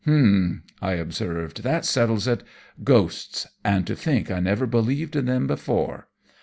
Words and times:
"Humph!" 0.03 0.63
I 0.81 0.93
observed. 0.93 1.61
"That 1.61 1.85
settles 1.85 2.25
it! 2.25 2.41
Ghosts! 2.83 3.45
And 3.63 3.85
to 3.85 3.95
think 3.95 4.31
I 4.31 4.39
never 4.39 4.65
believed 4.65 5.15
in 5.15 5.25
them 5.27 5.45
before! 5.45 6.07